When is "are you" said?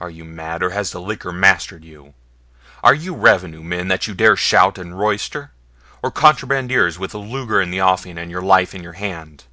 0.00-0.24, 2.82-3.12